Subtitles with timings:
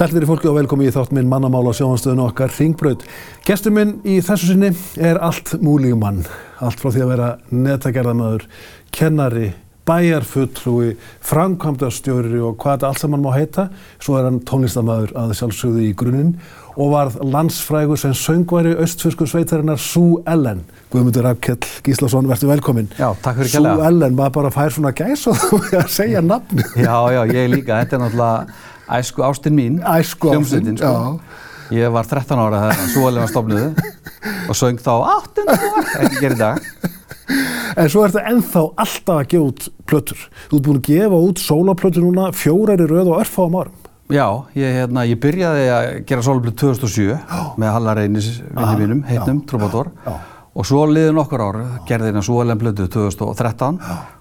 [0.00, 3.02] Sæltir í fólki og velkomi í þátt minn mannamála á sjóhanstöðun okkar Ringbraut.
[3.44, 6.22] Gestur minn í þessu sinni er allt múlíumann.
[6.56, 8.46] Allt frá því að vera netagerðamöður,
[8.96, 9.50] kennari,
[9.90, 10.94] bæjarfulltrúi,
[11.28, 13.66] framkvæmdastjóri og hvað þetta allt saman má heita.
[14.00, 16.32] Svo er hann tónlistamöður að sjálfsögðu í grunninn
[16.80, 20.64] og varð landsfrægur sem söngværi austfjörsku sveitarinnar Sú Ellen.
[20.94, 22.88] Guðmundur Afkjell Gíslason, verður velkominn.
[22.96, 23.92] Já, takk fyrir Sú kjærlega.
[23.92, 26.64] Ellen, maður bara fær svona gæs og þú er að segja nafni.
[26.80, 27.82] Já, já, ég líka.
[27.82, 29.80] Þetta er náttúrulega æsku ástin mín.
[29.86, 31.20] Æsku Hljómsveitin, sko.
[31.70, 33.68] Ég var 13 ára þegar Súalið var stofnuðu
[34.50, 35.44] og söng þá 8.
[35.46, 36.64] ára, ekki gerir í dag.
[37.78, 40.24] En svo er þetta ennþá alltaf að gefa út plötur.
[40.50, 43.76] Þú ert búin að gefa út sólaplötur núna fjórar í röð og örfáum árum.
[44.10, 44.26] Já,
[44.58, 47.14] ég, hérna, ég byrjaði að gera soloplötu 2007
[47.62, 49.92] með Halla Reynis vinni mínum, heitnum, Trúbador.
[50.50, 53.78] Og svo liði nokkur ár, gerði hérna Súalið plötu 2013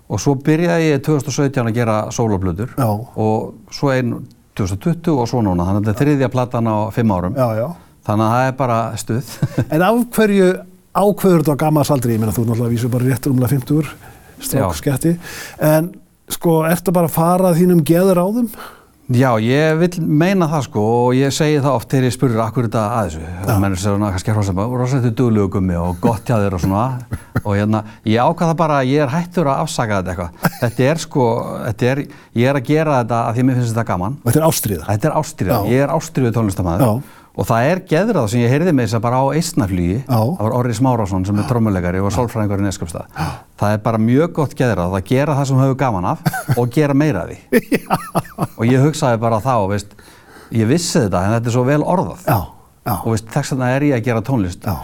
[0.10, 2.86] og svo byrjaði ég 2017 að gera soloplötur Já.
[2.90, 4.20] og svo einn
[4.60, 5.68] 2020 og svo núna.
[5.68, 7.38] Þannig að þetta er þriðja platan á fimm árum.
[7.40, 7.68] Já, já.
[8.10, 9.32] Þannig að það er bara stuð.
[9.76, 10.50] En af hverju
[11.00, 12.16] ákveður þetta á gammarsaldri?
[12.16, 13.94] Ég meina þú náttúrulega að vísu bara réttur umlega 50
[14.50, 15.16] strák sketti.
[15.64, 15.94] En
[16.32, 18.52] sko, ertu bara að fara að þínum geður á þeim?
[19.10, 22.68] Já, ég vil meina það sko og ég segi það oft þegar ég spurur akkur
[22.68, 23.22] þetta að þessu.
[23.48, 26.58] Það mennur sér svona kannski hrósa bara, rosa þetta duglegu gummi og gott hjá þér
[26.60, 26.84] og svona.
[27.42, 30.54] Og hérna, ég ákvaða bara að ég er hættur að afsaka þetta eitthvað.
[30.60, 31.26] Þetta er sko,
[31.64, 32.04] þetta er,
[32.38, 34.20] ég er að gera þetta að því að mér finnst þetta gaman.
[34.22, 34.86] Og þetta er ástríða.
[34.92, 36.86] Þetta er ástriða, ég er ástriðu tónlistamæður.
[37.40, 40.20] Og það er geðrað sem ég heyrði með þess að bara á eistnaflugi, Já.
[40.20, 43.14] það var Orri Smárásson sem er trommuleikari og sálfræðingur í Neskjöpstað.
[43.62, 46.24] Það er bara mjög gott geðrað að gera það sem hefur gaman af
[46.60, 47.80] og gera meira af því.
[48.58, 49.96] og ég hugsaði bara þá, veist,
[50.52, 52.26] ég vissi þetta en þetta er svo vel orðað.
[52.28, 52.40] Já,
[52.90, 52.96] já.
[53.00, 54.68] Og veist, þess vegna er ég að gera tónlist.
[54.68, 54.76] Já.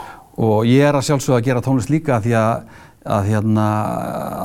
[0.46, 2.64] Og ég er að sjálfsögða að gera tónlist líka því að,
[3.18, 3.68] að, hérna,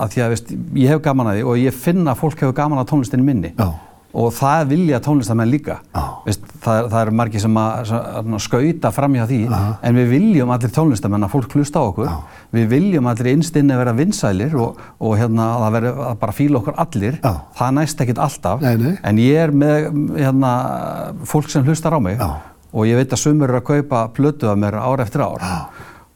[0.03, 0.51] að því að veist,
[0.83, 3.51] ég hef gaman að því og ég finna að fólk hefur gaman að tónlistinni minni
[3.55, 3.71] Já.
[4.11, 5.79] Og það vilja tónlistamenn líka.
[5.95, 6.03] Já.
[6.25, 10.53] Veist, það, það eru margir sem að, að skauta fram hjá því en við viljum
[10.55, 12.13] allir tónlistamenn að fólk hlusta á okkur.
[12.57, 16.61] Við viljum allir innstinni vera vinsælir og, og hérna, að það veri að bara fíla
[16.61, 17.21] okkur allir.
[17.23, 17.35] Já.
[17.61, 18.65] það næst ekkit alltaf.
[18.65, 18.95] Nei, nei.
[19.07, 20.55] en ég er með hérna,
[21.31, 22.19] fólk sem hlustar á mig.
[22.19, 22.31] Já.
[22.71, 25.43] og ég veit að sumur eru að kaupa plötu af mér ár eftir ár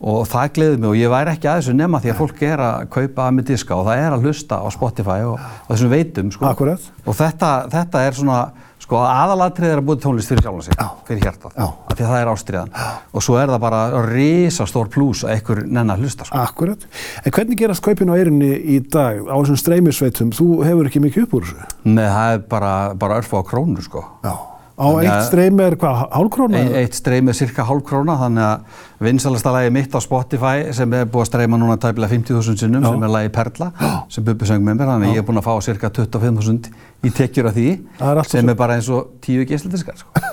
[0.04, 2.62] og það gleður mig og ég væri ekki að þessu nema því að fólk er
[2.66, 6.31] að kaupa mig diska og það er að hlusta á Spotify og, og þessum veitum
[6.34, 6.47] sko.
[6.50, 6.92] Akkurat.
[7.04, 8.38] og þetta, þetta er svona
[8.84, 10.78] sko, aðalatrið er að búið tónlist fyrir sjálfan sig
[11.09, 12.72] fyrir hjartað, af því að það er ástriðan
[13.16, 16.42] og svo er það bara risastór plús að einhver nenn að hlusta sko.
[16.44, 16.88] Akkurat.
[17.25, 20.34] En hvernig gerast kaupin á eirinni í dag á þessum streymisveitum?
[20.36, 21.71] Þú hefur ekki mikið upp úr þessu.
[21.88, 24.04] Nei, það er bara, bara örfa á krónu sko.
[24.26, 24.34] Já.
[24.75, 26.59] Á Þannig eitt streymi er hvað, hálfkróna?
[26.59, 30.97] E eitt streymi er cirka hálf króna þannig að vinsalasta lagi mitt á Spotify sem
[30.99, 32.89] er búið að streyma núna tæpilega 50.000 sinnum Já.
[32.91, 33.71] sem er lagi Perla
[34.11, 37.13] sem Bubbi söng með mér þannig að ég er búin að fá cirka 25.000 í
[37.15, 37.69] tekjur af því
[38.03, 38.51] er sem svo.
[38.51, 40.25] er bara eins og tíu geisladiskar sko.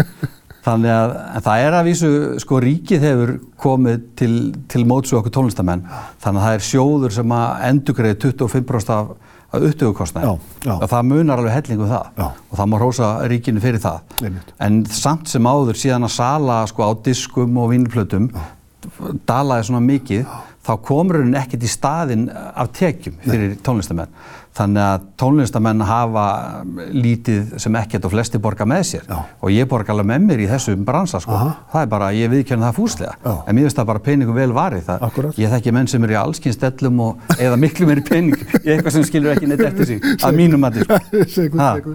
[0.68, 1.16] þannig að
[1.48, 2.12] það er að vísu
[2.44, 4.32] sko ríkið hefur komið til,
[4.70, 5.82] til mótsu okkur tónlistamenn
[6.22, 9.14] þannig að það er sjóður sem að endugreið 25% af,
[10.64, 10.74] já.
[10.76, 12.28] og það munar alveg hellingu það Já.
[12.50, 14.54] og það má hrósa ríkinu fyrir það Einmitt.
[14.60, 18.30] en samt sem áður síðan að sala sko á diskum og vínplötum
[19.28, 20.26] dalaði svona mikið
[20.60, 24.10] þá komur henni ekkert í staðinn af tekjum fyrir tónlistamenn
[24.60, 26.24] þannig að tónlistamenn hafa
[26.90, 29.18] lítið sem ekkert og flesti borga með sér Já.
[29.40, 31.36] og ég borga alveg með mér í þessum bransa sko.
[31.36, 31.52] Aha.
[31.72, 33.34] það er bara, ég viðkjörna það fúslega Já.
[33.46, 34.90] en mér finnst það bara peningum vel varið
[35.38, 39.06] ég þekki menn sem eru í allskynstellum og eða miklu meiri pening í eitthvað sem
[39.06, 40.98] skilur ekki neitt eftir sig að mínum að sko.
[41.36, 41.94] Segur.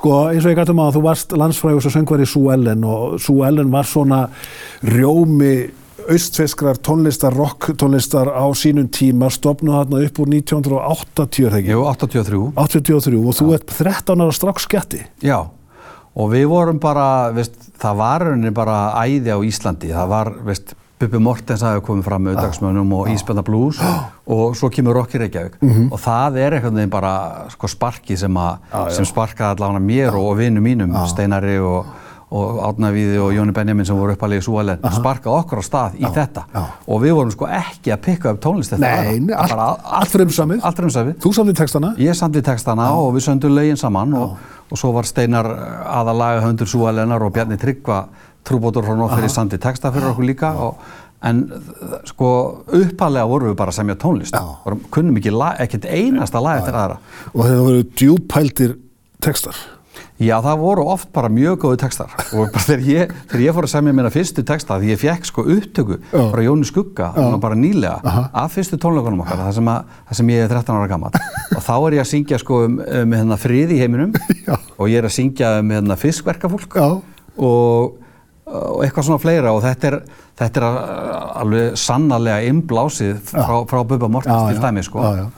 [0.00, 3.20] Sko eins og ég gætum að þú varst landsfrægus og söngvar í Sú Ellen og
[3.20, 4.24] Sú Ellen var svona
[4.82, 5.54] rjómi
[6.10, 11.72] austfeskrar tónlistar, rock tónlistar á sínum tíma, stopnuð þarna upp úr 1980 er það ekki?
[11.76, 15.04] Jú, 83 83 og þú ert 13 ára strax skjatti.
[15.24, 15.38] Já,
[16.16, 17.06] og við vorum bara,
[17.36, 22.04] veist, það var rauninni bara æði á Íslandi, það var, veist, Bubbi Mortens hafi komið
[22.04, 25.54] fram með auðdagsmönnum og Ísbjörna Blues og svo kemur Rocky Reykjavík.
[25.88, 27.12] Og það er einhvern veginn bara
[27.54, 28.58] sko sparki sem, Mhm.
[28.68, 28.90] Já, já.
[28.98, 31.86] sem sparkaði allavega mér og, og vinnu mínum, Steinari og,
[32.30, 36.44] og Átnavíði og Jóni Benjamin sem voru uppalegi súalen, sparkaði okkur á stað í þetta
[36.54, 36.60] já.
[36.86, 40.60] og við vorum sko ekki að pikka upp tónlist eftir Nei, allt- allt frumsamið.
[40.62, 41.16] Allt frumsamið.
[41.24, 41.92] Þú samtið textana?
[41.98, 44.36] Ég samdi textana og við söndum lögin saman og,
[44.70, 45.48] og svo var Steinar
[45.90, 48.04] aðalaga höndur Súalennar og Bjarni Tryggva
[48.46, 50.78] trúbótur frá nóg fyrir samdi texta fyrir okkur líka og,
[51.26, 52.30] en uh, sko
[52.78, 54.40] uppalega vorum við bara að semja tónlist Já.
[54.64, 55.34] Vorum- kunnum ekki
[55.66, 56.96] ekkert einasta lag eftir aðra
[57.34, 58.78] Og þetta voru djúpældir
[59.20, 59.58] textar.
[60.20, 63.72] Já, það voru oft bara mjög góðu textar og þegar ég, þegar ég fór að
[63.72, 66.24] semja mér fyrstu texta því ég fekk sko upptöku Já.
[66.34, 67.06] frá Jóni Skugga,
[67.40, 68.26] bara nýlega Aha.
[68.42, 71.16] af fyrstu tónleikunum okkar, það sem, að, það sem ég er 13 ára gammal
[71.56, 74.12] og þá er ég að syngja sko um, um hérna, frið í heiminum
[74.44, 74.58] Já.
[74.76, 77.98] og ég er að syngja um hérna, fiskverkafólk og,
[78.44, 80.00] og eitthvað svona fleira og þetta er,
[80.42, 80.68] þetta er
[81.46, 85.00] alveg sannarlega innblásið frá, frá Bubba Mortens til dæmi sko.
[85.00, 85.30] já, já.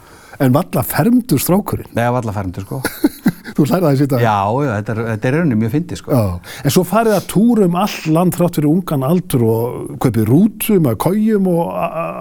[0.43, 1.93] En valla fermdur strákurinn.
[1.95, 2.81] Nei, af alla færndur sko.
[3.57, 4.25] Þú lærði það í að...
[4.25, 6.13] Já, já, þetta er, þetta er rauninni mjög fyndi sko.
[6.17, 10.29] Já, en svo farið að túra um all land þrátt fyrir ungan aldur og kaupið
[10.31, 11.75] rútum að kójum og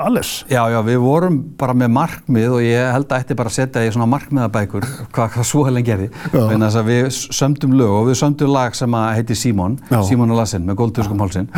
[0.08, 0.34] alles.
[0.52, 3.86] Já, já, við vorum bara með markmið og ég held að ætti bara að setja
[3.86, 6.12] í svona markmiðabækur hvað, hvað svo helen gerði.
[6.32, 6.42] Já.
[6.42, 7.10] Þannig að við
[7.42, 10.02] sömdum lög og við sömdum lag sem að heiti Símon, Já.
[10.08, 11.50] Símon og Lassin með Gólduskum hálsin.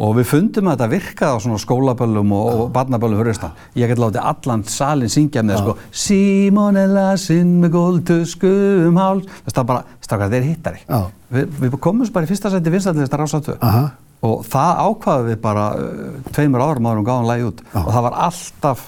[0.00, 3.58] Og við fundum að þetta virkaði á svona skólaböllum og, og barnaböllum fyrir austan.
[3.76, 9.26] Ég gæti látið allan salin syngja með sko Símon er Lassin með Gólduskum háls.
[9.50, 10.80] Það er bara, strákar, þeir eru hittari.
[10.86, 11.02] Já.
[11.32, 13.84] Við, við komum bara í fyrsta seti vinstallista rásatu Aha.
[14.28, 18.18] og það ákvaðum við bara uh, tveimur árum árum gáðum lagi út og það var
[18.28, 18.82] alltaf,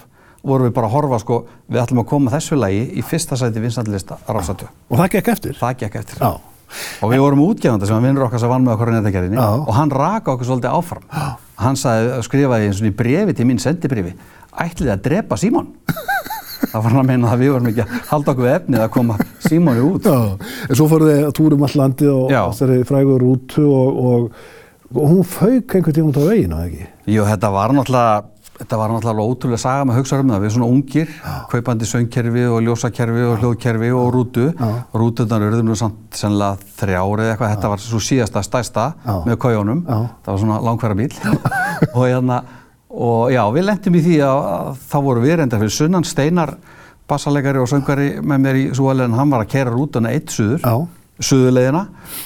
[0.45, 3.65] vorum við bara að horfa sko, við ætlum að koma þessu lagi í fyrsta sæti
[3.65, 5.57] vinsandlista rásatu Og það gekk eftir.
[5.61, 6.27] það gekk eftir.
[7.01, 9.49] Og við vorum útgefandi sem að vinnur okkar sem vann með okkur á netagerðinni Já.
[9.57, 11.05] og hann raka okkur svolítið áfram.
[11.61, 14.15] Hann sagði, skrifaði eins og í brefi til mín sendibrifi,
[14.65, 15.71] ætlið að drepa Símon?
[16.65, 19.17] Það var hann að meina að við vorum ekki að halda okkur efnið að koma
[19.45, 20.09] Símoni út.
[20.09, 24.01] Já, en svo fóruð þið að túra um all landi og þessari frægur rútu og,
[24.11, 24.39] og,
[24.95, 26.89] og hún fauk einhvern tíma út á veginu, ekki?
[27.15, 30.43] Jú, þetta var náttúrulega Þetta var náttúrulega ótrúlega saga með hugsaðum það.
[30.43, 31.15] Við erum svona ungir,
[31.51, 34.45] kaupandi söngkerfi og ljósakerfi og hljóðkerfi og rútu.
[34.95, 37.55] Rútunar urðum nú samt sennilega þrjári eða eitthvað.
[37.57, 38.87] Þetta var svo síðasta stæsta
[39.27, 39.83] með kójónum.
[39.83, 39.99] Já.
[40.23, 41.11] Það var svona langfæra bíl.
[41.97, 42.41] og, hérna,
[42.95, 46.55] og já, við lendum í því að, þá voru við reynda fyrir sunnan Steinar,
[47.11, 50.63] bassalegari og söngari með mér í Súali en hann var að kera rútuna eitt suður
[51.23, 51.83] suðulegina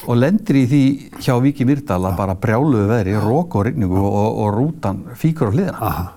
[0.09, 0.83] og lendir í því
[1.21, 5.53] hjá Viki Myrdal að bara brjáluðu veðri, rók og rigningu og, og rútan fíkur á
[5.53, 5.77] hliðina.
[5.77, 6.07] Aha.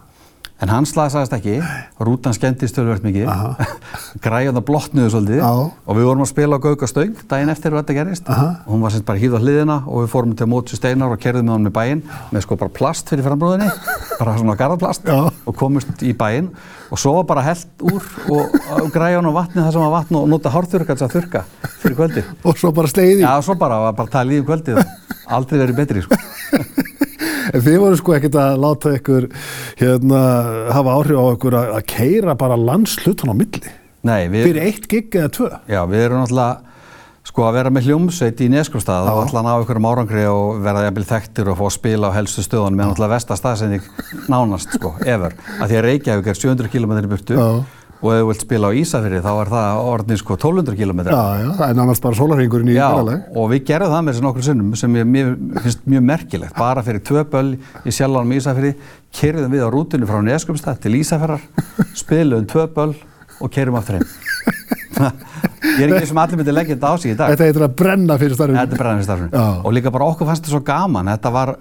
[0.62, 1.56] En hann slasaðist ekki,
[2.06, 3.26] rútan skemmtist tölvöld mikið,
[4.24, 5.48] græðan blotnuðu svolítið Já.
[5.50, 8.44] og við vorum að spila á Gaukastöng daginn eftir að þetta gerist Aha.
[8.62, 11.18] og hún var sem bara hýð á hliðina og við fórum til mótsu steinar og
[11.22, 13.72] kerðum með hann með bæinn með sko bara plast fyrir frambrúðinni,
[14.20, 15.18] bara svona garðaplast Já.
[15.34, 16.52] og komust í bæinn
[16.92, 18.58] og svo var bara held úr og,
[18.94, 21.46] græðan og vatni það sem var vatn og nota hárþurka til að þurka
[21.82, 22.24] fyrir kvöldi.
[22.46, 23.24] Og svo bara slegið í.
[23.24, 24.82] Já, svo bara bara talið í kvöldið
[25.32, 26.20] aldrei verið betri, sko.
[27.50, 29.28] En þið voru sko ekkert að láta ykkur
[29.80, 30.20] hérna
[30.76, 33.72] hafa áhrif á ykkur að, að keira bara landslutan á milli.
[34.06, 35.48] Nei, við, Fyrir eitt gig eða tvö.
[35.70, 36.70] já, við erum náttúrulega
[37.22, 40.88] sko að vera með hljómsveit í Neskustad og alltaf ná ykkur um árangri og verða
[40.88, 43.84] jafnvel þekktir og fá að spila á helstu stöðunum með náttúrulega vestastaðsending
[44.32, 45.36] nánast sko, ever.
[45.62, 47.46] Að því að Reykjavík er 700 km í burtu Já.
[48.02, 51.02] Og ef þú vilt spila á Ísafirði þá er það orðin sko 1200 km.
[51.06, 53.28] Já, já, er nánast bara sólarhingurinn í Já, ferðalag.
[53.38, 55.30] og við gerðum það með þessi nokkur sinnum sem ég mér
[55.62, 56.56] finnst mjög merkilegt.
[56.58, 57.52] Bara fyrir tvö böll
[57.86, 58.74] í sjálfanum Ísafirði,
[59.20, 61.46] kerðum við á rútunni frá Neskjöpstað til Ísafjörðar,
[62.02, 62.96] spilum tvö böll
[63.42, 64.10] og kerðum aftur heim.
[65.78, 67.32] ég er ekki sem allir myndi leggja þetta á sig í dag.
[67.32, 68.58] Þetta heitir að brenna fyrir starfinu.
[68.60, 69.30] Þetta er brennan í starfinu.
[69.32, 69.46] Já.
[69.62, 71.10] Og líka bara okkur fannst þetta svo gaman.
[71.14, 71.54] Þetta var,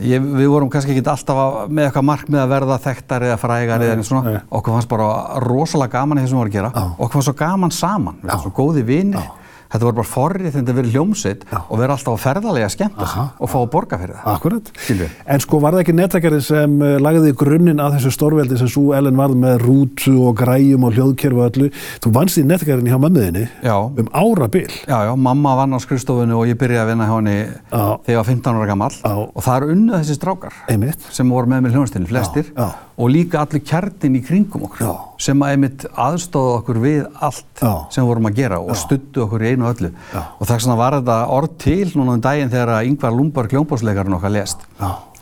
[0.00, 3.80] ég, við vorum kannski ekki alltaf að- með eitthvað markmið að verða þekktar eða frægar
[3.80, 4.22] eða eitthvað svona.
[4.32, 4.40] nei.
[4.50, 6.70] Okkur fannst bara rosalega gaman í því sem við vorum að gera.
[6.98, 8.16] Okkur fannst svo gaman saman.
[8.22, 9.22] Við erum svo góði vinir.
[9.66, 13.24] Þetta voru bara forrið þegar þetta verið hljómsveit og vera alltaf að skemmta sig Aha.
[13.40, 14.28] og fá að borga fyrir það.
[14.34, 14.70] Akkurat.
[14.76, 15.08] Skilju.
[15.26, 18.94] En sko var það ekki nettakerðin sem uh, lagði grunninn að þessu stórveldi sem svo
[18.96, 21.70] Ellen varð með rútu og græjum og hljóðkerfu og öllu.
[22.04, 23.76] Þú vannst í nettakerðin hjá mömmuðinni Já.
[23.76, 24.68] um árabil.
[24.86, 27.36] Já, já, mamma vann á skrifstofunni og ég byrjaði að vinna hjá henni
[27.70, 31.08] þegar ég var 15 ára gammal og það er unnu þessi strákar Einmitt.
[31.14, 32.85] sem voru með mér hljónastinni, flestir Já, já.
[32.96, 34.92] Og líka allir kjartin í kringum okkur Já.
[35.20, 37.72] sem að einmitt aðstóða okkur við allt Já.
[37.92, 39.90] sem vorum að gera og stuttu okkur í einu og öllu.
[40.14, 40.22] Já.
[40.40, 44.32] og þess vegna var þetta orð til núna um daginn þegar Yngvar Lundberg hljómbásleikarinn okkar
[44.32, 44.64] lest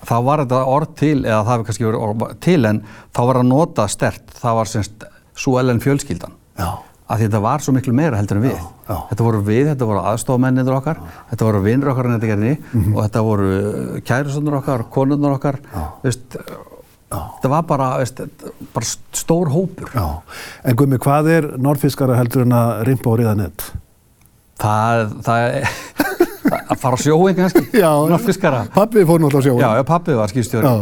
[0.05, 2.83] þá var þetta orð til, eða það hefur kannski verið orð til en
[3.17, 5.05] þá var að nota stert, það var semst
[5.35, 6.35] svo ellen fjölskyldan.
[6.59, 6.69] Já.
[7.11, 8.61] að þetta var svo miklu meira heldur en við.
[8.89, 11.01] Þetta voru við, þetta voru aðstofamennir okkar
[11.31, 12.95] þetta voru vinnur okkar en þetta gerni Mhm.
[12.97, 13.49] og þetta voru
[14.09, 15.59] kærustundur okkar konurnar okkar
[17.37, 18.21] þetta var bara, veist,
[18.75, 19.91] bara stór hópur.
[19.95, 20.07] Já.
[20.65, 23.71] En Gummi, hvað er norðfiskara heldur en að rimpa og riða nett?
[24.61, 25.73] það, það er
[26.71, 28.67] að fara á sjóin kannski norðfiskara.
[28.75, 29.65] Pappi fór náttúrulega á sjóin.
[29.65, 30.77] já, pappi var skýrstjóri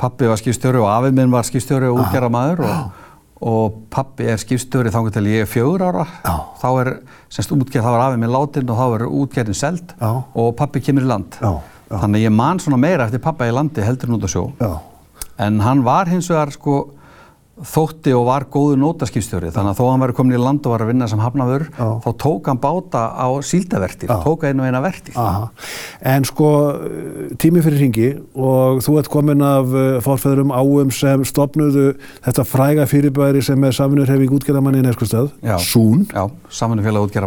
[0.00, 3.00] pappi var skýrstjóri og afið minn var skýrstjóri og útgerðamaður og,
[3.50, 6.06] og pappi er skýrstjóri þá til ég fjögur ára.
[6.24, 6.36] Já.
[6.62, 6.92] þá er,
[7.32, 11.04] semst útgerð, þá er afið minn látin og þá er útgerðin seld og pappi kemur
[11.04, 11.36] í land.
[11.40, 11.52] Já,
[11.90, 14.46] þannig ég man svona meira eftir pappa í landi heldur en út á sjó.
[14.60, 14.72] Já.
[15.40, 16.78] En hann var hins vegar sko
[17.60, 20.72] þótti og var góðu nótaskipstjóri þannig að þó að hann væri komin í land og
[20.72, 21.88] var að vinna sem hafnafur Já.
[22.04, 24.16] þá tók hann báta á síldavertir, Já.
[24.24, 25.50] tók einu eina vertir Aha.
[26.00, 26.50] En sko,
[27.40, 31.90] tími fyrir ringi og þú ert komin af uh, fórfæðurum áum sem stopnuðu
[32.24, 35.58] þetta fræga fyrirbæri sem er samvinnurhefing útgerðamanni í Neskustad, Já.
[35.60, 36.06] Sún.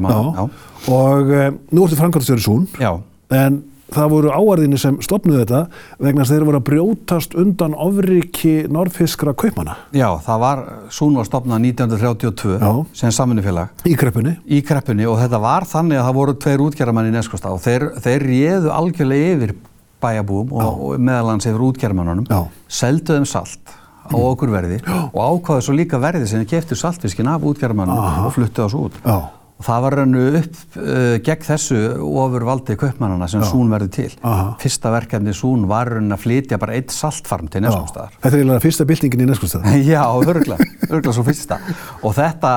[0.01, 0.47] Mann Já.
[0.93, 2.95] Og uh, nú ertu framkvæmstjóri Sún, Já.
[3.29, 3.61] en
[3.95, 5.61] það voru áarðinni sem stopnuðu þetta
[6.03, 11.17] vegna þess að þeir voru að brjótast undan ofriki norðfiskra kaupmanna Já, það var, Sún
[11.19, 12.71] var stopnað 1932 Já.
[13.01, 14.35] sem samanfélag í kreppunni.
[14.45, 17.87] í kreppunni og þetta var þannig að það voru tveir útgerramann í Neskostá og þeir,
[18.03, 19.55] þeir réðu algjörlega yfir
[20.03, 22.41] bæjabúum og, og meðalans yfir útgerramannunum Já.
[22.67, 27.29] seldu þeim salt á okkur verði og ákvaðu svo líka verði sem þeir keftu saltfiskin
[27.31, 29.15] af útgerramannunum og fluttu þessu út Já.
[29.65, 34.53] Það var rannu upp uh, gegn þessu ofur valdi kaupmannana sem Sún verði til Aha.
[34.61, 38.65] fyrsta verkefni Sún var rannu að flytja bara eitt saltfarm til Neskostáðar Þetta er eiginlega
[38.67, 39.67] fyrsta byltingin í Neskustad.
[39.93, 41.59] Já, örgulega, örgulega svo fyrsta
[42.03, 42.53] og þetta,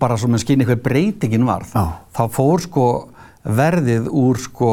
[0.00, 1.84] bara svo með skynni hver breytingin varð, Já.
[2.16, 2.86] þá fór sko
[3.46, 4.68] verðið úr sko,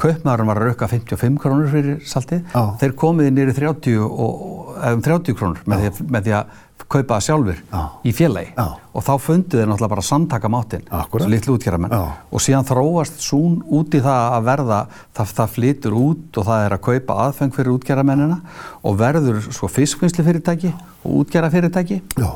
[0.00, 2.62] kaupmaðurinn var að rauka 55 krónur fyrir saltið, Já.
[2.80, 6.54] þeir komiði nýri 30, og, um 30 krónur með því að
[6.84, 7.80] kaupa það sjálfur Já.
[8.04, 8.66] í félagi Já.
[8.92, 11.28] og þá fundu þeir náttúrulega bara samtaka máttinn Akkúrat.
[11.32, 12.02] litlu útgerðamenn Já.
[12.30, 14.80] og síðan þróast sún út í það að verða
[15.16, 18.40] það, það flytur út og það er að kaupa aðfeng fyrir útgerðamennina
[18.84, 22.30] og verður svo fiskvinnslu fyrirtæki og útgerðafyrirtæki Já.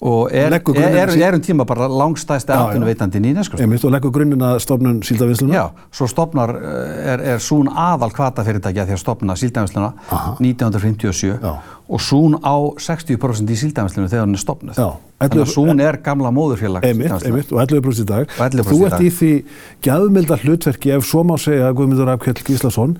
[0.00, 2.54] Og er, er, er, um tíma bara já.
[2.56, 5.52] atvinnuveitandi í Neskust Einmitt og leggur grunninn að stofnun síldavinsluna.
[5.52, 10.32] Já, svo stopnar, eh, er, er Sún aðal kvata fyrirtækja því að stopna síldæmisluna Aha.
[10.40, 11.52] 1957 Já.
[11.88, 14.80] og Sún á 60% í síldæmislunu þegar hann er stopnuð.
[14.80, 14.88] Já.
[15.20, 17.26] Þannig að Sún er gamla móðurfélag síldarvinnslunnar.
[17.28, 18.32] einmitt, og 11% í dag.
[18.38, 19.02] Og 11% Þú í ert dag.
[19.04, 19.32] í því
[19.84, 22.96] gæðmilda hlutverki, ef svo má segja Guðmundur Afkjell Gíslason,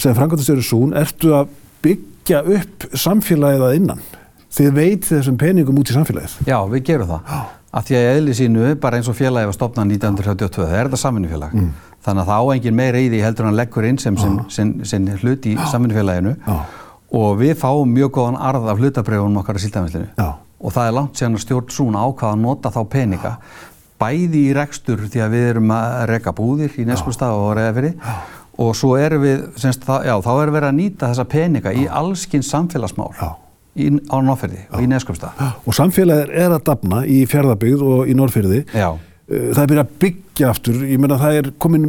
[0.00, 1.52] sem framkvæmtastjóri Sún, ertu að
[1.84, 4.00] byggja upp samfélagið að innan.
[4.50, 6.36] Þið veit þessum peningum út í samfélagið.
[6.48, 7.32] Já, við gerum það.
[7.70, 10.88] Af því að í eðli sínu, bara eins og félagi var stopnað 1932, það er
[10.88, 11.54] þetta samvinnufélag.
[11.54, 11.70] Mm.
[12.02, 15.08] Þannig að það á engin í því heldur hann leggur inn sem sin, sin, sin
[15.20, 16.56] hlut í samvinnufélaginu Já.
[17.20, 20.08] og við fáum mjög góðan arð af hlutabreifunum okkar í síldæmislinu.
[20.18, 20.30] Já.
[20.60, 23.36] Og það er langt síðan að stjórn Súna ákvaða að nota þá peninga
[24.00, 27.92] bæði í rekstur því að við erum að reka búðir í Neskustaf og Reyðafyrði
[28.60, 31.86] og svo erum við, semst, það, já, þá erum við að nýta þessa peninga í
[32.00, 33.28] allskinn samfélagsmál Já.
[33.80, 35.40] Í, á Nóferði og í Neskustaf.
[35.66, 38.62] Og samfélagið er að dafna í fjárðabyggð og í Norrfyrði.
[38.76, 38.88] Já.
[38.92, 41.84] Uh, Það er byrjað að byggja aftur, ég meina það er komin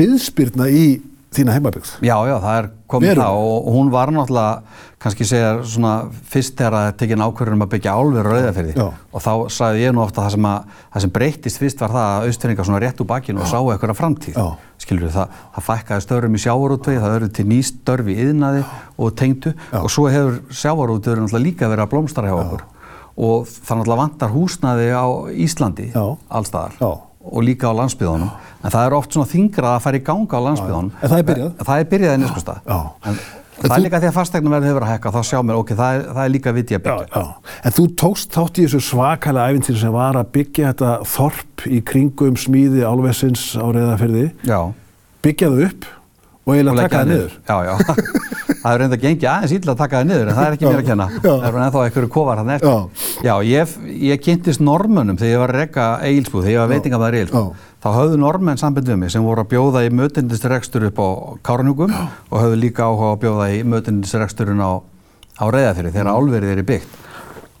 [0.00, 0.86] viðspyrna í
[1.36, 1.92] þína heimabyggð.
[2.04, 5.92] Já, já, það er komið það og, og hún var náttúrulega, kannski segja svona
[6.32, 9.82] fyrst þegar það er tekin ákvörðun um að byggja álverður á rauðafyrði og þá sagði
[9.84, 12.80] ég nú ofta það sem, að, það sem breyttist fyrst var það að austfinningar svona
[12.84, 14.38] rétt úr bakinu og sáu eitthvað framtíð.
[14.38, 14.72] Já.
[14.86, 18.64] Skilur það, það fækkaði störum í sjávarútvegi, það eru til ný störf í yðnaði
[19.00, 19.80] og tengdu Já.
[19.82, 22.64] og svo hefur sjávarútvegi náttúrulega líka verið að blómstara hjá okkur
[23.16, 25.90] og það náttúrulega vantar húsnaði á Íslandi
[26.28, 26.76] allstaðar.
[27.32, 28.30] Og líka á landsbyðunum
[28.66, 31.26] en það er oft svona þingra að fara í ganga á landsbyðunum En það er
[31.32, 31.50] byrjað.
[31.66, 32.14] það er byrjað
[32.66, 32.78] Já.
[33.06, 33.18] en
[33.70, 35.94] það er líka því að fastegnum verður hefur að hekka þá sjá mér, ok, það
[35.96, 37.06] er, það er líka viti að byggja.
[37.16, 37.52] Já.
[37.64, 41.78] En þú tókst þátt í þessu svakalega æfintýri sem var að byggja þetta þorp í
[41.88, 44.60] kringum smíði álvesins á reyðafyrði, já,
[45.24, 45.88] byggja það upp
[46.46, 47.32] og eiginlega taka það niður.
[47.48, 47.74] já, já,
[48.62, 50.80] það er reynda gengið aðeins ítla að taka það niður en það er ekki mér
[50.82, 51.06] að kenna.
[51.16, 51.30] Já.
[51.30, 52.68] það er ennþá einhverju kofar hann eftir.
[52.70, 53.06] Já.
[53.26, 53.72] já, ég,
[54.10, 57.64] ég kynntist normönum þegar ég var að rekka eigilsbúð, þegar ég var veitingafæður eigilsbúð Já.
[57.86, 61.08] þá höfðu normenn samband við mig sem voru að bjóða í mötundisrekstur upp á
[61.46, 64.72] Káranjúkum og höfðu líka áhuga að bjóða í mötundisreksturinn á,
[65.42, 67.02] á Reyðafyrir þegar álverið er í byggt.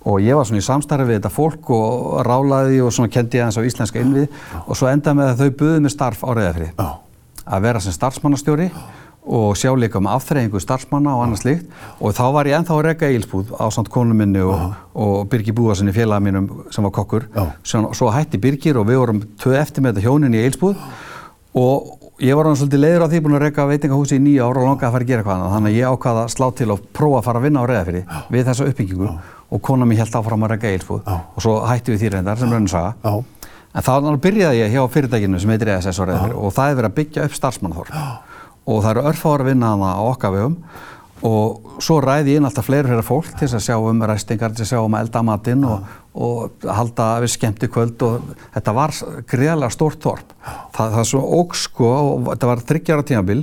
[0.06, 3.46] Og ég var svona í samstarfi við þetta fólk og rálaði og svona kendi ég
[3.48, 4.28] aðeins á íslenska innvið
[4.62, 6.90] og svo endaði með að þau buðu mig starf á Reyðafyrir Já.
[7.46, 8.70] Að vera sem starfsmannastjóri
[9.26, 11.66] og sjá líka um afþreyingu starfsmanna og annað slíkt.
[11.98, 15.56] Og þá var ég ennþá að reka eilsbúð á samt konu minni og, og Birgir
[15.56, 17.26] Búasinni félaga mínum sem var kokkur.
[17.34, 17.50] Já.
[17.66, 20.78] svo, hætti Birgir og við vorum tvö eftir með þetta hjónin í eilsbúð
[21.56, 24.62] og ég var hann svolítið leiður á því búin að reka veitingahúsi í nýja ára
[24.62, 25.54] og langaði að fara að gera eitthvað annað.
[25.56, 28.20] Þannig að ég ákvaða að slá til og prófa að fara að vinna á reyðafyrir
[28.30, 29.14] við þessa uppbyggingu.
[29.46, 31.16] Og kona mér held áfram að reka eilsbúð Já.
[31.34, 32.94] og svo hætti við því reyndar sem raun saga.
[33.76, 36.90] En þá byrjaði ég hjá fyrirtækinu sem heitir ESS og reyður og það er verið
[36.90, 37.96] að byggja upp starfsmannaþorp
[38.66, 40.56] og það eru örfáður að vinna hana á okkar vegum.
[41.26, 44.52] Og svo ræði ég inn alltaf fleiri fyrir fólk til þess að sjá um ræstingar,
[44.52, 48.74] til að sjá um að elda matinn og, og halda við skemmti kvöld og þetta
[48.76, 48.92] var
[49.30, 50.34] greiðlega stórt þorp.
[50.76, 53.40] Það, það er svo óg sko og þetta var þryggjara tímabil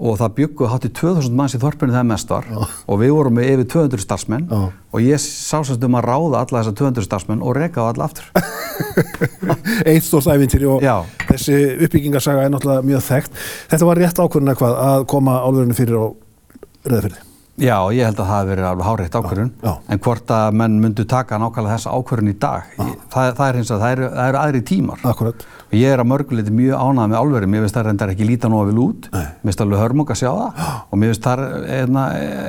[0.00, 3.36] og það bygguði hátt í 2000 manns í þorpinu þegar mest var og við vorum
[3.36, 4.60] með yfir 200 starfsmenn Já.
[4.72, 8.08] og ég sá semst um að ráða alla þessa 200 starfsmenn og reka á alla
[8.08, 8.28] aftur.
[9.90, 10.96] Eitt stórt æfintýri og Já.
[11.28, 13.40] þessi uppbyggingarsaga er náttúrulega mjög þekkt.
[13.72, 16.06] Þetta var rétt ákvörðin að hvað að koma álverðinu fyrir á
[16.88, 17.29] reyðafyrði.
[17.60, 19.50] Já, ég held að það hefði verið alveg háreitt ákvörðun,
[19.92, 23.58] en hvort að menn myndu taka nákvæmlega þessa ákvörðun í dag, ég, það, það er
[23.60, 25.02] hins að það eru, það eru aðri tímar.
[25.10, 25.44] Akkurat.
[25.70, 28.50] Og ég er að mörguleiti mjög ánægð með álverið, mér finnst það reyndar ekki líta
[28.50, 29.26] nóga vel út, Nei.
[29.28, 31.42] mér finnst alveg hörmung að sjá það og mér finnst það
[31.76, 32.06] eina,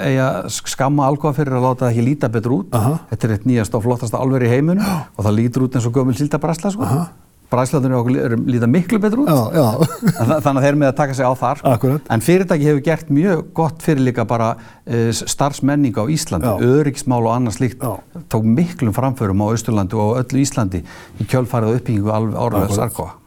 [0.08, 2.72] eiga skamma algóða fyrir að láta það ekki líta betur út.
[2.80, 2.96] Aha.
[3.12, 6.00] Þetta er eitt nýjast og flottasta álverið í heiminum og það lítur út eins og
[6.00, 7.04] gömul sílda bræsla, sko.
[7.52, 9.32] Bræslaðunir okkur líta miklu betur út.
[9.32, 10.12] Já, já,
[10.46, 11.64] Þannig að þeir með að taka sig á þar.
[11.74, 12.06] Akkúrat.
[12.16, 16.64] En fyrirtæki hefur gert mjög gott fyrir líka bara uh, starfsmenning á Íslandi, Já.
[16.80, 17.84] öryggismál og annað slíkt.
[18.32, 20.84] Tók miklum framförum á Austurlandi og öllu Íslandi
[21.20, 23.18] í kjölfarið og uppbyggingu árlega sarkóa.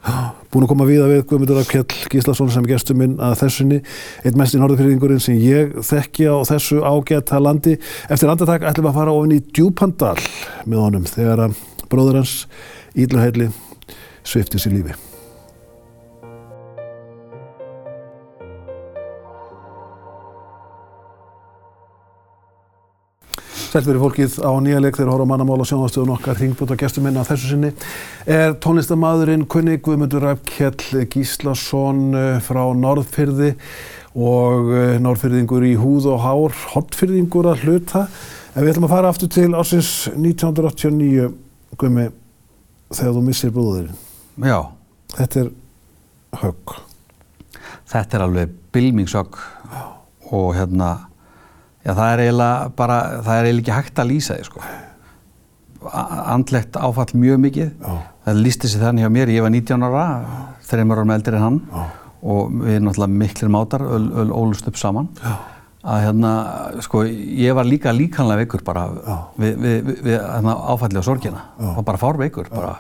[0.53, 3.79] Búin að koma víða við Guðmundur af Kjell Gíslason sem er gestur minn að þessunni
[4.25, 7.79] einn mest í norðurfyrðingurinn sem ég þekki á þessu ágæta landi
[8.13, 10.19] eftir andartak ætlum við að fara ofin í Djúpandal
[10.69, 11.57] með honum þegar að
[11.89, 12.35] bróður hans
[12.95, 13.49] Ídluheili
[14.25, 14.97] svifti sér lífi
[23.75, 27.03] Sælt verið fólkið á nýja leik þegar horfa á mannamál og sjónvastöðun okkar hringbúta gestur
[27.03, 27.73] minna þessu sinni
[28.31, 33.51] er tónlistamæðurinn Kunni Guðmundur Ræfkjell Gíslason eh, frá Norðfyrði
[34.15, 38.07] og eh, Norðfyrðingur í húð og hár, hotfyrðingur að hluta.
[38.55, 41.33] En við ætlum að fara aftur til ásins 1989,
[41.75, 42.11] Guðmi,
[42.95, 44.14] þegar þú missir bróðurinn.
[44.43, 44.59] Já,
[45.15, 45.51] Þetta er
[46.43, 46.73] högg.
[47.87, 49.37] þetta er alveg bylmingsögg
[50.35, 50.89] og hérna,
[51.85, 54.65] já það er eiginlega bara, það er eiginlega ekki hægt að lýsa því sko.
[56.35, 57.71] Andlegt áfall mjög mikið.
[57.85, 57.97] Já.
[58.25, 60.05] Það lísti sig þannig hjá mér, ég var 19 ára,
[60.65, 61.83] þreymur árum eldri en hann Já.
[62.25, 65.11] og við erum náttúrulega miklir mátar, öl, öl ólust upp saman.
[65.21, 65.35] Já.
[65.85, 66.31] Að hérna,
[66.81, 68.87] sko, ég var líka líkanlega veikur bara
[69.37, 71.43] við, við, við, við hérna, áfalli og sorgina.
[71.61, 72.73] Var bara fárveikur, bara.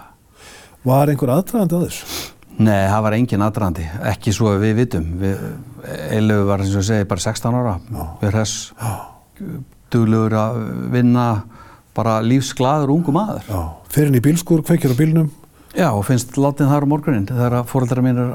[0.84, 2.32] Var einhver aðdragandi að þessu?
[2.54, 5.06] Nei, það var engin aðdrandi, ekki svo við vitum.
[6.14, 7.72] Eilöfu var, eins og ég segi, bara 16 ára.
[8.20, 8.52] Við hress,
[9.90, 10.60] duglegur að
[10.94, 11.24] vinna,
[11.96, 13.48] bara lífsglaður ungu maður.
[13.48, 13.62] Já.
[13.94, 15.32] Fyrir inn í bílskur, kveikir á bílnum.
[15.74, 18.30] Já, og finnst látið þar á morgunin þegar fóreldrar mín er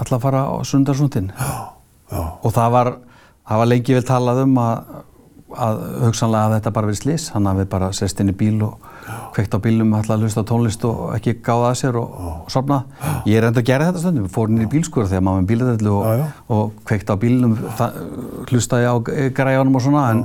[0.00, 1.30] alltaf að fara á sundarsundin.
[1.38, 2.22] Já.
[2.42, 2.92] Og það var,
[3.46, 4.96] það var lengi vel talað um að,
[5.54, 7.28] að hugsanlega að þetta bara verið slís.
[7.36, 8.89] Hann hafi bara sest inn í bíl og
[9.34, 12.82] kveikt á bílum, alltaf að hlusta tónlist og ekki gáða að sér og, og sofnað.
[13.30, 15.94] Ég er enda að gera þetta stundum, fór inn í bílskur þegar maður með bíladellu
[15.96, 16.24] og,
[16.56, 17.56] og kveikt á bílum,
[18.50, 18.94] hlustaði á
[19.36, 20.24] græjanum og svona, en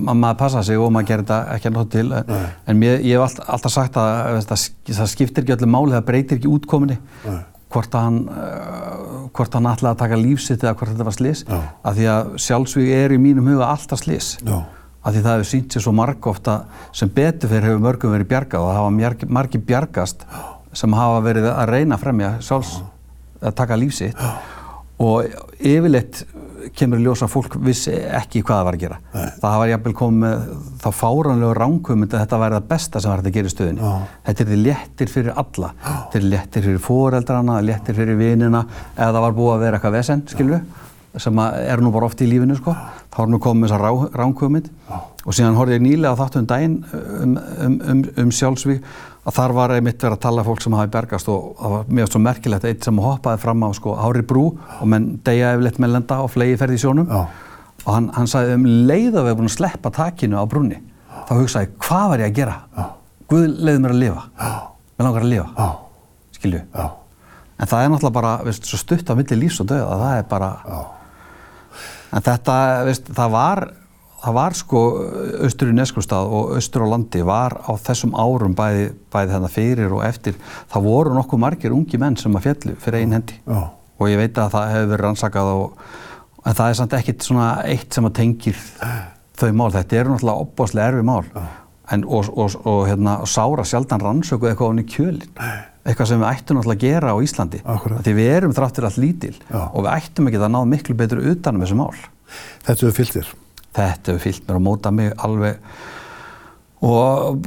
[0.00, 2.06] ma- maður passa sig og maður gerir þetta ekki að nota til.
[2.20, 4.68] En, en mér, ég hef allt, alltaf sagt að það,
[5.00, 6.96] það skiptir ekki öllu máli, það breytir ekki útkominni
[7.26, 7.40] Nei.
[7.74, 8.18] hvort að hann,
[9.34, 12.92] hvort hann ætlaði að taka lífsitt eða hvort þetta var slis af því að sjálfsvíg
[12.94, 14.60] er í mínum huga alltaf slis Já.
[15.04, 16.56] Af því það hefur sínt sér svo marg ofta
[16.96, 20.26] sem betur fyrir hefur mörgum verið bjargað og það hafa margi, bjargast
[20.74, 22.78] sem hafa verið að reyna að fremja sjálfs
[23.44, 24.24] að taka lífsitt
[25.04, 25.26] og
[25.60, 26.24] yfirleitt
[26.74, 28.98] kemur í ljós að fólk vissi ekki hvað það var að gera.
[29.12, 29.26] Nei.
[29.42, 30.46] það var jafnvel komið
[30.80, 33.84] þá fáranlegu ránkvömynd að þetta væri það besta sem var hægt að gera í stöðinni
[33.84, 33.92] Já.
[34.28, 35.70] þetta er því léttir fyrir alla.
[35.84, 38.64] Þetta er léttir fyrir foreldrana, léttir fyrir vinina
[38.94, 40.62] eða það var búið að vera eitthvað vesen, skilju
[41.22, 42.74] sem að er nú bara oft í lífinu sko.
[43.14, 44.70] þá er nú komið þessar rá, ránkvömynd
[45.24, 48.88] og síðan horfði ég nýlega á þáttum daginn um, um, um, um sjálfsvík
[49.24, 51.92] að þar var einmitt verið að tala um fólk sem hafi bergast og það var
[51.98, 54.44] mjög svo merkilegt eitt sem hoppaði fram á sko, Hári Brú
[54.80, 57.22] og menn deyja yfirleitt með lenda og flegi ferði í sjónum Já.
[57.84, 60.82] og hann, hann sagði um leið að við erum búin að sleppa takinu á brúnni
[61.24, 62.58] þá hugsaði hvað var ég að gera?
[62.74, 62.90] Já.
[63.32, 65.70] Guð leiði mér að lifa mér langar að lifa,
[66.36, 66.66] skilju
[67.54, 70.50] en það er náttúrulega bara, veist, stutt á milli lífs og döða, það er bara.
[72.14, 73.66] En þetta, veist, það var
[74.24, 74.82] það var sko
[75.44, 79.96] austur í Neskustad og austur á landi var á þessum árum bæði, bæði þarna fyrir
[79.96, 80.38] og eftir
[80.72, 83.36] það voru nokkuð margir ungi menn sem að fjallu fyrir einn hendi.
[83.44, 83.60] Já.
[83.98, 85.84] og ég veit að það hefur verið rannsakað og,
[86.44, 88.64] en það er samt ekkit svona eitt sem að tengir
[89.38, 91.22] þau mál, þetta eru náttúrulega opbáslega erfi mál.
[91.92, 95.40] En, og, og, og, hérna, sára sjaldan rannsöku eitthvað onni kjölin
[95.84, 97.60] eitthvað sem við ættum náttúrulega að gera á Íslandi
[98.06, 99.62] því við erum þráttur allt lítil Já.
[99.68, 101.94] og við ættum ekki að ná miklu betur utan um þessu mál
[102.64, 103.32] Þetta hefur fyllt þér.
[103.76, 105.58] þetta hefur fyllt mér og móta mig alveg
[106.84, 107.44] og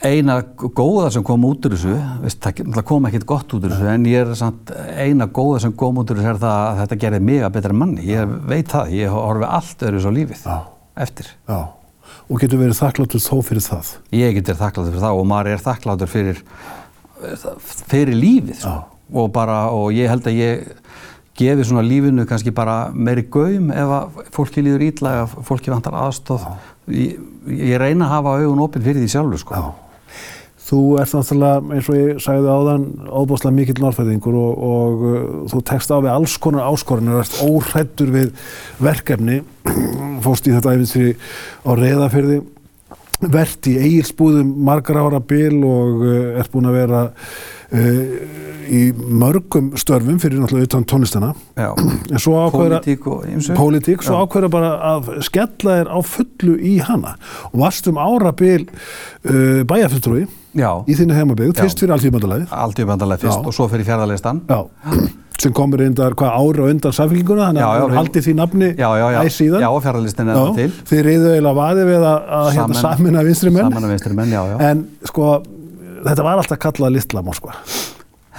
[0.00, 3.90] eina góða sem kom út úr þessu veist, það kom ekkert gott út úr þessu
[3.92, 6.98] en ég er samt eina góða sem kom út úr þessu er það að þetta
[7.04, 10.56] gerði mig að betra manni ég veit það, ég horfi allt öðru svo lífið Já.
[11.04, 11.60] eftir Já.
[12.30, 13.88] Og getur verið þakkláttur þó fyrir það.
[14.14, 16.40] ég get verið þakkláttur fyrir
[17.20, 18.76] fyrir fyrir lífið sko.
[19.12, 20.74] og bara, og ég held að ég
[21.40, 25.96] gefi svona lífinu kannski bara meiri gaum ef að fólki líður ítla ef fólki vantar
[25.96, 26.44] aðstóð
[26.92, 29.62] ég, ég reyna að hafa augun opinn fyrir því sjálfur sko.
[30.70, 35.62] Þú ert náttúrulega, eins og ég sagði áðan, óbúslega mikill norðfæðingur og, og uh, þú
[35.66, 38.28] tekst á við alls konar áskorunir og ert óhrættur við
[38.78, 39.40] verkefni,
[40.24, 41.16] fórst í þetta æfintri
[41.66, 42.38] á reyðafyrði,
[43.20, 47.02] verðt í eigilsbúðum margar ára bil og uh, ert búin að vera
[48.70, 51.32] í mörgum störfum fyrir náttúrulega utan tónlistana.
[51.58, 51.70] Já,
[52.10, 53.54] En svo ymsu.
[53.58, 54.26] pólitík, svo Já.
[54.26, 57.16] ákveður bara að skella þér á fullu í hana
[57.50, 60.26] og varst um árabil uh, bæjarfulltrúi
[60.86, 61.62] í þínu heimabygg, Já.
[61.64, 63.46] fyrst fyrir alltíðbandalæðið allt í bandalega fyrst Já.
[63.46, 64.42] og svo fyrir fjárðarleistan.
[64.50, 64.60] Já,
[65.40, 67.96] sem komur reyndar hvað ára undan samfélkinguna, þannig að það já.
[67.96, 69.20] haldið því nafni Já, já, já.
[69.24, 69.62] æ síðan.
[69.64, 70.72] Já, og fjárðarleistin er það til.
[70.90, 74.42] þið reyðu eiginlega vaði við að, að hérna, vinstri menn, Saman að vinstri menn, já,
[74.50, 74.56] já.
[74.68, 75.30] en sko,
[76.06, 77.54] þetta var alltaf kallað litla Moskva.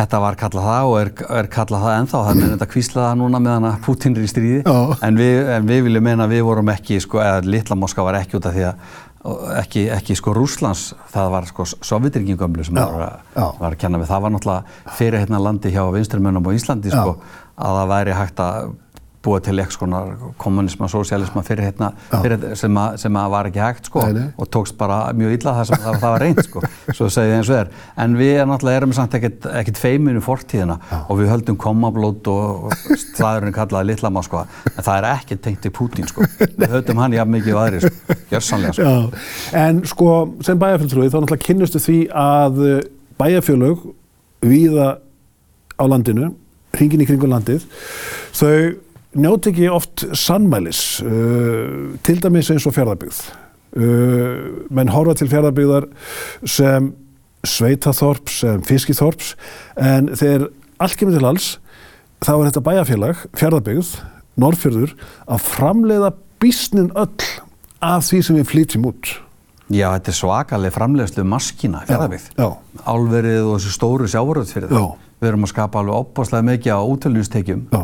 [0.02, 1.10] Þetta var kallað það og er,
[1.42, 4.62] er kallað það ennþá, þannig er þetta kvíslaða núna meðan að Putin er í stríði.
[4.64, 4.98] Já.
[5.06, 8.18] En við, en við viljum meina að við vorum ekki, sko, eða litla Moskva var
[8.22, 12.86] ekki út af því að ekki, ekki sko Rúslands, það var sko Sovjetringingömlu sem Já,
[12.88, 13.46] var, að- já.
[13.60, 14.08] var að kenna við.
[14.10, 16.98] Það var náttúrulega fyrir hérna landi hjá vinstrimönnum á Íslandi Já.
[17.04, 17.18] sko,
[17.62, 18.72] að það væri hægt að
[19.22, 23.62] búa til eitthvað skonar kommunisma, sósialisma fyrir hérna, fyrir, sem, að, sem að var ekki
[23.62, 24.24] hægt sko Nei, nei.
[24.34, 27.52] og tókst bara mjög illa það sem það, það var reynd sko, svo segið eins
[27.52, 27.70] og er.
[28.02, 33.56] En við er náttúrulega erum samt ekkert, feiminu fortíðina og við höldum komablót og, staðurinn
[33.56, 36.26] kallaði litla Moskva, en það er ekkert tengt í Pútín sko.
[36.42, 38.90] Við höldum hann jafn mikið og aðri sko, gjörsanlega sko.
[38.90, 39.24] Já,
[39.62, 40.12] en sko
[40.48, 42.78] sem bæjarfulltrúi þá náttúrulega kynnustu því að uh,
[43.22, 43.86] bæjarfjölög
[44.50, 44.96] víða
[45.78, 46.34] á landinu,
[46.74, 47.68] hringin í kringum landið,
[48.38, 48.56] þau
[49.18, 53.22] njóti ekki oft sannmælis, uh, til dæmis eins og fjárðarbyggð.
[53.72, 55.88] Uh, menn horfa til fjárðarbyggðar
[56.48, 56.92] sem
[57.48, 59.36] sveitaþorps, sem fiskiþorps,
[59.80, 60.50] en þegar
[60.82, 61.52] allt kemur til alls,
[62.22, 63.96] þá er þetta bæjarfélag, fjárðarbyggð,
[64.42, 64.94] Norrfjörður,
[65.28, 67.28] að framleiða bísnin öll
[67.82, 69.16] af því sem við flytjum út.
[69.72, 72.28] Já, þetta er svakaleg framleiðslu maskína, fjárðarbyggð.
[72.38, 72.48] Já,
[72.86, 74.84] Álverið og þessu stóru sjávaröðsfyrir Já.
[75.22, 77.82] Við erum að skapa alveg opbáslega mikið á útölunistekjum já,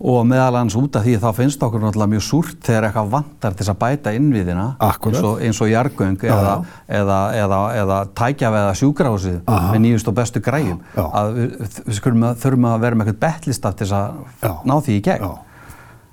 [0.00, 3.52] og meðal hans út af því þá finnst okkur náttúrulega mjög súrt þegar eitthvað vantar
[3.52, 6.94] til þess að bæta innviðina eins og, eins og jargöng Já, eða, já.
[7.00, 9.74] eða, eða, eða tækjaveða sjúkrahúsið Aha.
[9.74, 11.04] með nýjust og bestu græjum Já.
[11.04, 11.52] að við,
[11.90, 12.00] við
[12.40, 13.96] þurfum að vera með eitthvað bettlistaf til þess
[14.40, 14.48] Já.
[14.48, 15.32] að ná því í gegn já,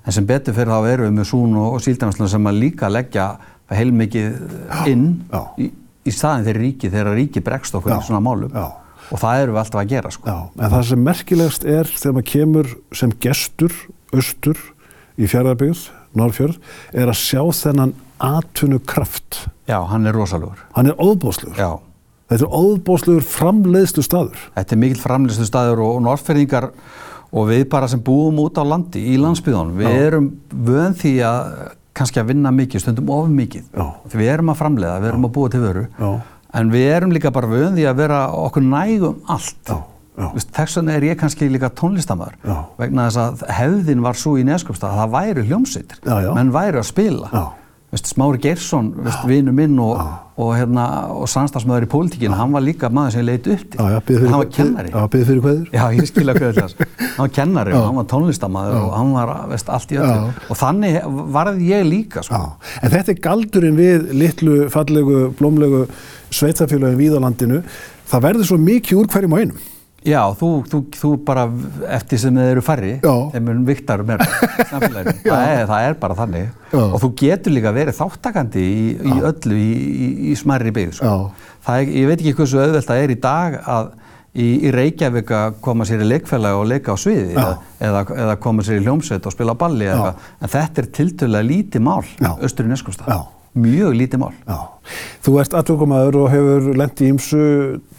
[0.04, 2.92] en sem betur fyrir þá erum við með sún og, og síldæmislega sem að líka
[2.92, 3.30] leggja
[3.72, 4.36] heilmikið
[4.92, 5.40] inn Já.
[5.64, 5.70] í,
[6.04, 8.02] í staðin þegar ríki þegar ríki bregst okkur Já.
[8.02, 8.68] í svona málum Já.
[9.12, 10.26] Og það erum við alltaf að gera sko.
[10.28, 10.38] já.
[10.64, 13.72] En það sem merkilegast er þegar maður kemur sem gestur,
[14.14, 14.58] austur
[15.18, 15.86] í fjárðarbyggð,
[16.18, 16.56] Norrfjörð,
[16.96, 19.44] er að sjá þennan atvinnu kraft.
[19.68, 21.58] Já, hann er rosalugur Hann er óðbóðslugur.
[21.60, 21.78] Já,
[22.28, 24.40] Þetta er óðbóðslugur framleiðslu staður.
[24.56, 26.66] þetta er mikill framlýstu staður og, norðferðingar
[27.32, 30.00] og við bara sem búum út á landi í landsbyðunum, við Já.
[30.08, 31.48] erum vön því að
[31.98, 33.64] kannski að vinna mikið, stundum of mikið.
[33.72, 33.86] Já.
[34.12, 36.10] Því við erum að framleiða, við erum að búa til vöru, Já.
[36.54, 39.72] En við erum líka bara vön því að vera okkur nægum allt.
[40.18, 42.56] Þess vegna er ég kannski líka tónlistamæður, Já.
[42.80, 45.12] vegna þess að hefðin var svo í neskjöpstað að það
[46.02, 46.32] Já, já.
[46.34, 47.30] menn væru að spila.
[47.32, 47.44] Já.
[47.88, 49.96] Vist, Smári Geirsson, vist, vinu minn og,
[50.36, 53.78] og, hérna, og samstagsmaður í pólitíkinu, hann var líka maður sem ég leit upp til.
[53.80, 54.90] Já, já, fyrir, hann var kennari.
[54.92, 55.70] Já, býð fyrir hverður.
[55.72, 56.76] Já, ég skilja hvað þess.
[56.98, 57.78] Hann var kennari Já.
[57.78, 60.28] og hann var tónlistamæður og hann var veist, allt í öllu.
[60.52, 61.00] Og þannig
[61.38, 62.42] varði ég líka, sko.
[62.82, 65.86] En þetta er galdurinn við litlu, fallegu, blómlegu
[66.30, 67.62] sveitafélagin víðalandinu.
[68.08, 69.58] Það verður svo mikið úr hverjum á einum.
[70.06, 71.42] Já, þú, þú, þú bara
[71.96, 74.24] eftir sem þið eru færri, þeim mun viktar meira
[74.70, 75.14] samfélaginu.
[75.26, 76.44] það, er, það er bara þannig.
[76.70, 76.82] Já.
[76.86, 81.00] Og þú getur líka verið þáttakandi í, í öllu í, í, í smærri byggð.
[81.00, 81.16] Sko.
[81.68, 83.90] Er, ég veit ekki hversu auðvelt það er í dag að
[84.38, 87.56] í, í Reykjavík að koma sér í leikfélag og leika á sviði eða,
[87.90, 90.30] eða, eða koma sér í hljómsveit og spila balli eða eitthvað.
[90.46, 92.30] En þetta er tiltölulega lítið mál, Já.
[92.38, 93.10] austur í Neskustad.
[93.10, 93.18] Já.
[93.58, 94.34] Mjög lítið mál.
[94.48, 94.58] Já.
[95.26, 97.46] Þú ert aðtökumæður og hefur lent í ymsu,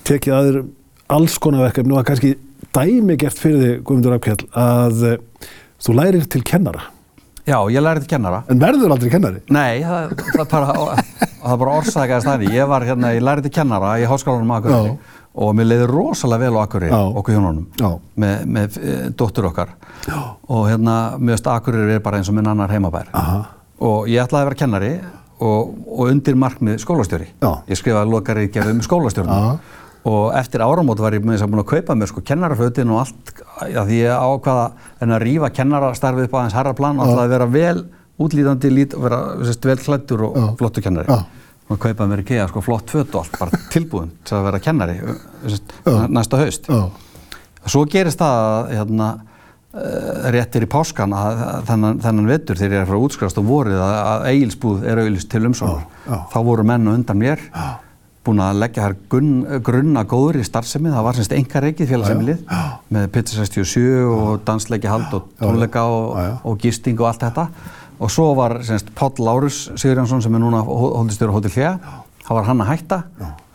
[0.07, 0.61] tekið aður
[1.09, 2.35] alls konar verkefni og það er kannski
[2.75, 6.89] dæmi gert fyrir þig, Guðmundur Afkjell, að eh, þú lærir til kennara.
[7.49, 8.43] Já, ég lærið til kennara.
[8.51, 9.39] En verður aldrei kennari?
[9.53, 11.05] Nei, það, það bara,
[11.45, 12.51] það bara orsakaðist þannig.
[12.53, 15.21] Ég var hérna, ég lærið til kennara í háskólanum Akureyri Já.
[15.45, 17.15] og mér leiði rosalega vel á Akureyri, Já.
[17.21, 19.73] okkur hjónunum, með, með e, dóttur okkar.
[20.05, 20.19] Já.
[20.51, 20.97] Og hérna,
[21.31, 23.09] veist Akureyri er bara eins og minn annar heimabær.
[23.17, 23.39] Aha.
[23.79, 24.93] Og ég ætlaði að vera kennari
[25.39, 27.30] og, og undir markmið skólastjóri.
[27.41, 27.52] Já.
[27.69, 29.60] Ég skrifaði lokaríkjað um skólastjórnum.
[30.10, 33.02] Og eftir áramót var ég með þess að búin að kaupa mér sko kennarafötin og
[33.02, 34.67] allt, því ég ákvaða
[35.04, 37.82] en að rífa kennarastarfið upp á hans herra plan og ætlaði að vera vel
[38.19, 40.45] útlýtandi, lít, vera sérst, vel klættur og Já.
[40.62, 41.12] flottu kennari.
[41.12, 41.25] Já.
[41.69, 44.97] Og kaupaði mér ekki sko flott föt og allt, bara tilbúin til að vera kennari
[45.04, 46.08] Já.
[46.08, 46.71] næsta haust.
[46.71, 46.88] Já.
[47.69, 49.10] Svo gerist það að hérna,
[50.34, 53.97] réttir í páskan að, þennan, þennan vetur þegar ég er frá útskrast og vorið að,
[54.13, 55.84] að eigilsbúð er auðlist til umsóknar.
[55.86, 56.17] Já, já.
[56.34, 57.67] Þá voru menn undan mér Já.
[58.25, 59.36] búin að leggja þær gunn,
[59.67, 62.41] grunna góður í starfsemi, það var semst enga reikið félagsemilið
[62.97, 66.34] með Pitti 67 og dansleiki hald og tónleika og, Já, já.
[66.49, 67.45] og gisting og allt þetta.
[67.99, 71.75] Og svo var semst Páll Lárus Sigurjónsson sem er núna hóldistjóri Hótel Hljá,
[72.25, 73.01] það var hann að hætta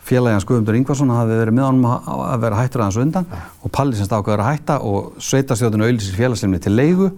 [0.05, 3.25] félagin Guðmundur Ingvarsson hafði verið með honum að vera hættur aðeins undan
[3.65, 7.11] og Palli semst ákveður að hætta og sveitastjóðinu auðlýsir félagsemni til leigu.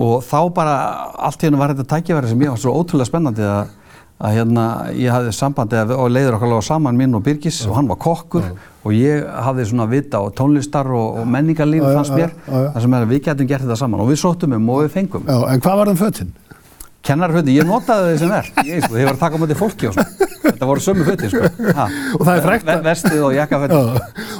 [0.00, 0.74] Og þá bara
[1.28, 3.72] allt hennu var þetta tækifæri sem ég var svo ótrúlega spennandi að,
[4.20, 4.64] að hérna
[4.96, 7.96] ég hafði sambandi að- og leiður okkar lága saman minn og Birgis og hann var
[8.00, 8.46] kokkur
[8.84, 13.24] og ég hafði svona vita á tónlistar og, og menningarlíf fannst mér þar sem við
[13.28, 14.00] getum gert þetta saman.
[14.00, 15.28] Og við sóttum um og við fengum.
[15.28, 16.32] En hvað var það um
[17.00, 17.08] fötin?
[17.10, 19.94] kennarföti, ég notaði þau sem er ég sko, var að taka á móti fólki og
[19.94, 21.42] svona þetta voru sömu föti sko.
[22.18, 23.32] Og það er frægt að- Ve- og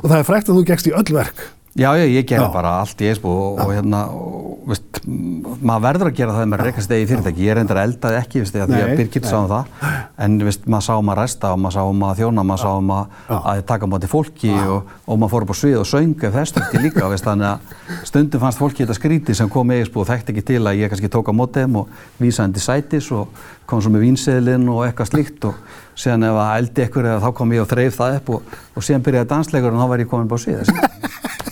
[0.03, 1.43] og það er frækt að þú gegst í öll verk.
[1.79, 2.53] Já, já, ég gerði Já.
[2.53, 6.63] bara allt í eisbú og, og hérna, og, veist, maður verður að gera það með
[6.67, 9.85] rekast eigi fyrirtæki, ég reyndar eldaði ekki, veist, því að Birgit sá um það,
[10.27, 12.71] en veist, maður sá um að resta og maður sá um að þjóna, maður sá
[12.75, 15.87] um að, taka á móti fólki og, og maður fór upp á svið og
[16.35, 20.03] þess þurfti líka, veist, þannig að stundum fannst fólki þetta skríti sem kom í eisbú
[20.03, 23.13] og þekkti ekki til að ég kannski tók á móti þeim og vísaði til sætis
[23.15, 23.31] og
[23.71, 25.61] kom svo með vínseðlinn og eitthvað slíkt og
[25.95, 28.87] síðan ef að eldi ekkur eða þá kom ég og þreif það upp og, og
[28.87, 31.00] síðan byrjaði dansleikur og þá var ég komin bara á svið Það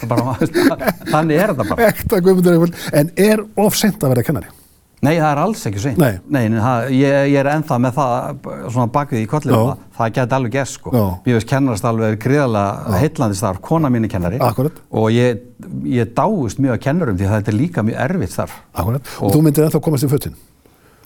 [0.09, 0.37] bara,
[1.15, 2.73] þannig er þetta bara Ekta Guðmundur Eifel.
[3.03, 4.55] En er of sent að vera kennari?
[4.99, 6.17] Nei, það er alls ekki seint Nei.
[6.27, 10.35] nei það, ég, ég er ennþá með það svona bakvið í kollinu það, það geti
[10.39, 11.05] alveg gerst sko Já.
[11.23, 14.81] Mér veist kennarast alveg gríðarlega heitlandi starf kona mín er kennari Akkúrat.
[14.91, 15.45] og ég,
[15.87, 19.13] ég dáist mjög að kennurum því þetta er líka mjög erfitt starf Akkurat.
[19.21, 20.35] Og, Og- þú myndir ennþá komast í fötin?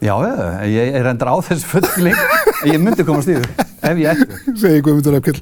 [0.03, 0.15] Já,
[0.67, 2.17] ég er endur á þessu fullling
[2.67, 5.37] ég myndi komast þau ef ég ætti Segir Guðmundur Eifel,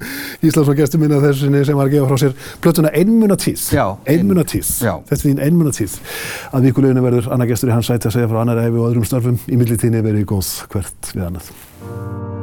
[0.45, 3.65] Íslands og gestur minna þessu sinni sem var að gefa frá sér plötuna Einmuna tíð.
[3.77, 4.71] Já, Einmuna ein- tíð.
[4.85, 4.95] já.
[5.09, 5.97] Þetta er þín einmuna tíð.
[6.53, 9.09] Að vikuleginu verður annar gestur í hans sæti að segja frá annar efi og öðrum
[9.09, 9.41] störfum.
[9.49, 12.40] Í millitíðinni verið góð hvert við annað.